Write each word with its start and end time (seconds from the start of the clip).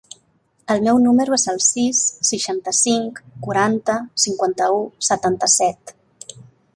El 0.75 0.79
meu 0.85 0.99
número 1.01 1.33
es 1.35 1.43
el 1.51 1.59
sis, 1.65 1.99
seixanta-cinc, 2.29 3.21
quaranta, 3.49 3.99
cinquanta-u, 4.23 4.81
setanta-set. 5.09 5.95